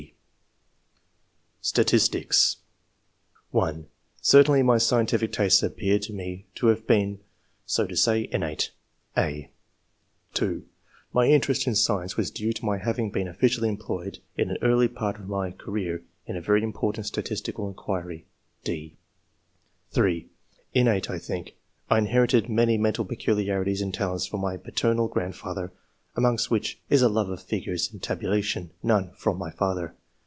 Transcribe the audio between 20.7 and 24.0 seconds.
Innate, I think. I inherit many mental peculiarities and